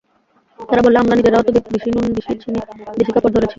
তারা 0.59 0.81
বললে, 0.85 0.97
আমরা 0.99 1.15
নিজেরাও 1.15 1.43
তো 1.47 1.51
দিশি 1.67 1.89
নুন 1.93 2.05
দিশি 2.17 2.33
চিনি 2.41 2.59
দিশি 2.97 3.11
কাপড় 3.15 3.31
ধরেছি। 3.35 3.49